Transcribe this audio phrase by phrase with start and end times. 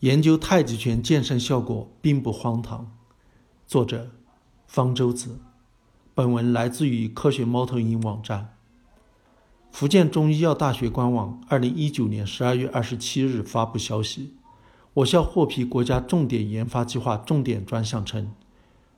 [0.00, 2.92] 研究太极拳健身效果并不荒唐。
[3.66, 4.10] 作者：
[4.68, 5.40] 方舟子。
[6.14, 8.54] 本文来自于科学猫头鹰网站。
[9.72, 14.34] 福建中医药大学官网二零一九年十二月二十七日发布消息：
[14.94, 18.30] 我校获批国家重点研发计划重点专项称，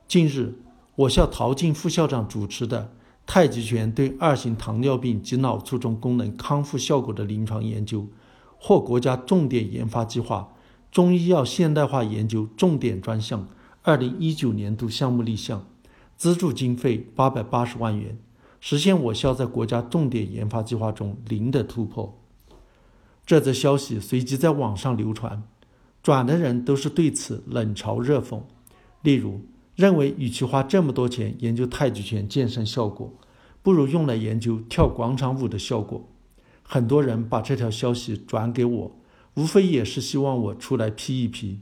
[0.07, 0.59] 近日，
[0.96, 2.93] 我校陶静副校长主持的
[3.25, 8.07] 太极拳对二型糖尿病及脑卒中功能康复效果的临床研究，
[8.59, 10.53] 获国家重点研发计划。
[10.91, 13.47] 中医药现代化研究重点专项，
[13.83, 15.65] 二零一九年度项目立项，
[16.17, 18.19] 资助经费八百八十万元，
[18.61, 22.19] 实现我校在国家重点研发计划中零的突破。
[23.25, 25.45] 这则消息随即在网上流传，
[26.03, 28.43] 转的人都是对此冷嘲热讽。
[29.03, 29.43] 例如，
[29.77, 33.15] 认为与其花这么多钱研究太极拳健身效果，
[33.62, 36.09] 不如用来研究跳广场舞的效果。
[36.65, 38.97] 很多人把这条消息转给我。
[39.34, 41.61] 无非也是希望我出来批一批。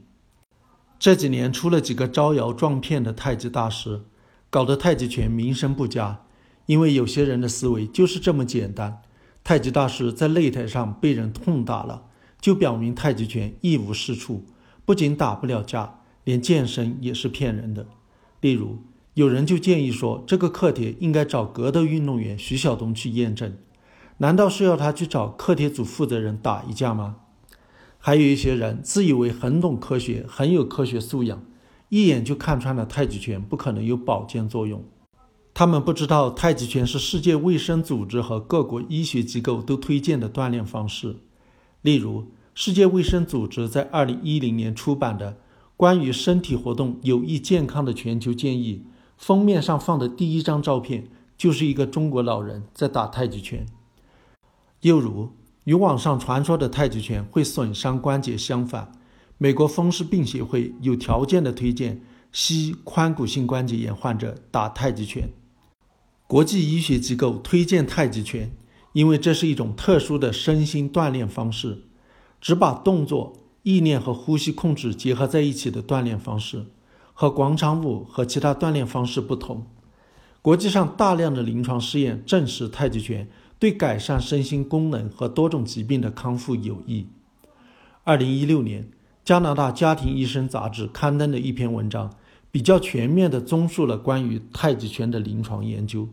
[0.97, 4.01] 这几年出了几个招摇撞骗的太极大师，
[4.49, 6.21] 搞得太极拳名声不佳。
[6.65, 9.01] 因为有些人的思维就是这么简单：
[9.43, 12.03] 太极大师在擂台上被人痛打了，
[12.39, 14.45] 就表明太极拳一无是处，
[14.85, 17.87] 不仅打不了架，连健身也是骗人的。
[18.41, 18.83] 例如，
[19.15, 23.57] 有人就建议说，这个课题应该找格斗运动员徐晓东去验证。
[24.17, 27.15] 难道是要他去找课题组负责人打一架吗？
[28.01, 31.43] 还有一些人自以为很懂科学，很有科学素养，
[31.89, 34.83] 一眼就看穿了太极拳不可能有保健作用。
[35.53, 41.17] 他们不知道太极拳是世界卫生组织和各国医学机构都推荐的锻炼方式。
[41.81, 45.31] 例如，世界卫生组织在2010年出版的
[45.75, 48.85] 《关于身体活动有益健康的全球建议》，
[49.17, 53.65] 封面上放的第一张照片就是一个中国老人在打太极拳。
[54.81, 55.33] 又如，
[55.69, 58.91] 与网上传说的太极拳会损伤关节相反，
[59.37, 65.29] 美国风湿病协会有条件的推荐膝髋骨性关节炎患者打太极拳。
[66.25, 68.51] 国际医学机构推荐太极拳，
[68.93, 71.83] 因为这是一种特殊的身心锻炼方式，
[72.41, 76.65] 只把动作、意念和呼吸控制结合在一起的锻炼方式，
[77.13, 79.67] 和广场舞和其他锻炼方式不同。
[80.41, 83.29] 国际上大量的临床试验证实太极拳。
[83.59, 87.07] 对改善身心功能和多种疾病的康复有益。
[88.05, 88.89] 二零一六年，
[89.25, 92.15] 加拿大家庭医生杂志刊登的一篇文章，
[92.49, 96.07] 比较全面地综述了关于太极拳的临床研究。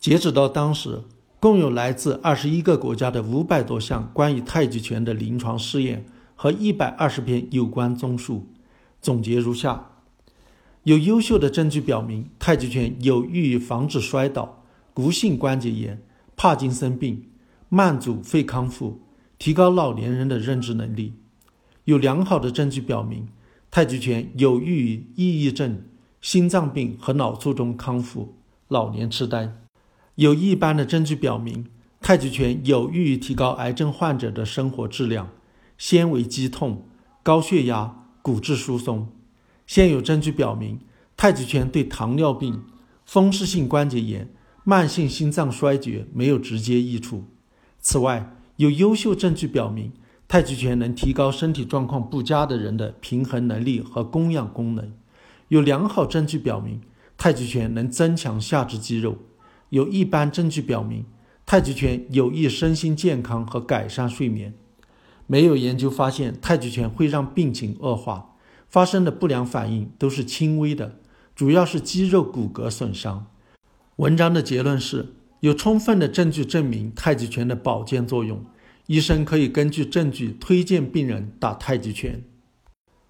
[0.00, 1.02] 截止到当时，
[1.38, 8.46] 共有来自二十一个国家的五百多项关于太极拳的临床试验和一百二十篇有关综述。
[9.00, 9.90] 总结如下：
[10.84, 16.02] 有优秀的证据表明，太极拳有益于防止摔倒、骨性关节炎。
[16.38, 17.24] 帕金森病、
[17.68, 19.00] 慢阻肺康复，
[19.40, 21.14] 提高老年人的认知能力。
[21.82, 23.26] 有良好的证据表明，
[23.72, 25.82] 太极拳有益于抑郁症、
[26.20, 28.36] 心脏病和脑卒中康复、
[28.68, 29.52] 老年痴呆。
[30.14, 31.66] 有一般的证据表明，
[32.00, 35.30] 太极拳有益于提高癌症患者的生活质量、
[35.76, 36.86] 纤维肌痛、
[37.24, 39.08] 高血压、骨质疏松。
[39.66, 40.78] 现有证据表明，
[41.16, 42.62] 太极拳对糖尿病、
[43.04, 44.32] 风湿性关节炎。
[44.68, 47.24] 慢性心脏衰竭没有直接益处。
[47.80, 49.94] 此外，有优秀证据表明，
[50.28, 54.92] 太极拳能提高身体状况不佳的人的平衡能力和供氧功能。
[55.48, 56.82] 有良好证据表明，
[57.16, 59.16] 太极拳能增强下肢肌肉。
[59.70, 61.06] 有一般证据表明，
[61.46, 64.52] 太极拳有益身心健康和改善睡眠。
[65.26, 68.34] 没有研究发现太极拳会让病情恶化，
[68.68, 70.98] 发生的不良反应都是轻微的，
[71.34, 73.28] 主要是肌肉骨骼损伤。
[73.98, 78.44] 文章的结论是有充分的证据证明太极拳的保健作用，
[78.86, 82.22] 医生可以根据证据推荐病人打太极拳。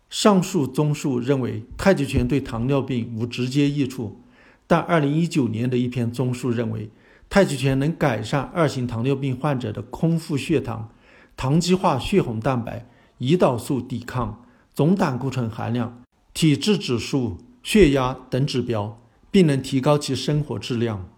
[0.09, 4.23] 上述综述认为太极拳对糖尿病无直接益处，
[4.67, 6.89] 但2019年的一篇综述认为
[7.29, 10.89] 太极拳能改善二型糖尿病患者的空腹血糖、
[11.37, 12.89] 糖基化血红蛋白、
[13.19, 14.43] 胰岛素抵抗、
[14.75, 16.03] 总胆固醇含量、
[16.33, 18.99] 体质指数、血压等指标。
[19.31, 21.09] 并能提高其生活质量。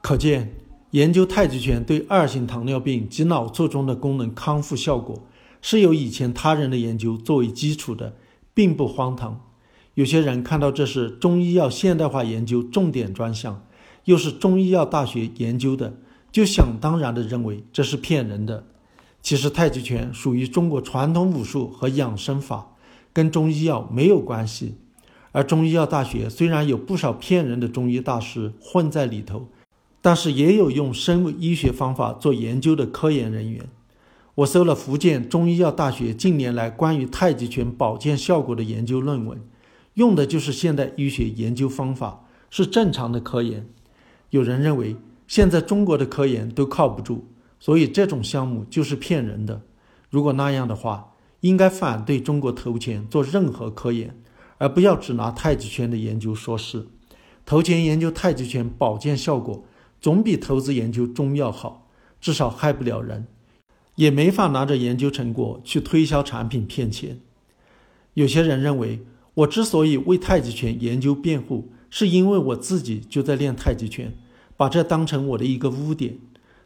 [0.00, 0.54] 可见，
[0.90, 5.26] 研究太极拳对二型糖尿病及脑卒中的功能康复效果
[5.62, 8.16] 是有以前他人的研究作为基础的，
[8.52, 9.40] 并不荒唐。
[9.94, 13.64] 有些人看到这是中医药现代化研究重点专项，
[14.04, 15.94] 又是中医药大学研究的，
[16.30, 18.66] 就想当然地认为这是骗人的。
[19.22, 22.76] 其实，太极拳属于中国传统武术和养生法，
[23.12, 24.74] 跟中医药没有关系。
[25.34, 29.48] 而中医药大学虽然有不少骗人的中医大师混在里头，
[30.00, 33.66] 但是也有用生物医学方法做研究的科研人员。
[34.36, 39.40] 我搜了福建中医药大学近年来关于太极拳保健效果的研究论文，
[39.94, 43.66] 用的就是现代医学研究方法，是正常的科研。
[44.30, 44.96] 有人认为
[45.26, 47.24] 现在中国的科研都靠不住，
[47.58, 49.62] 所以这种项目就是骗人的。
[50.10, 54.16] 如果那样的话，应该反对中国投钱做任何科研，
[54.64, 56.86] 而不要只拿太极拳的研究说事。
[57.44, 59.62] 投钱研究太极拳保健效果，
[60.00, 61.86] 总比投资研究中药好，
[62.18, 63.26] 至少害不了人。
[63.96, 67.20] 也没法拿着研究成果去推销产品骗钱。
[68.14, 74.16] 有些人认为，我之所以为太极拳研究辩护，是因为我自己就在练太极拳，
[74.56, 76.16] 把这当成我的一个污点。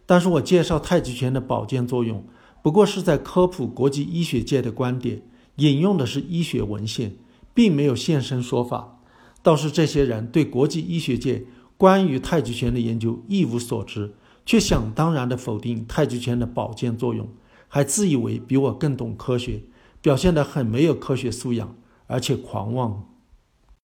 [0.06, 2.24] 但是我介绍太极拳的保健作用，
[2.62, 5.22] 不过是在科普国际医学界的观点，
[5.56, 7.16] 引用的是医学文献，
[7.58, 9.00] 并没有现身说法。
[9.42, 11.44] 倒是这些人对国际医学界
[11.76, 14.14] 关于太极拳的研究一无所知。
[14.46, 17.28] 却想当然地否定太极拳的保健作用，
[17.66, 19.64] 还自以为比我更懂科学，
[20.00, 21.74] 表现得很没有科学素养，
[22.06, 23.04] 而且狂妄。